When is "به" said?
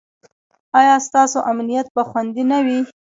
1.95-2.01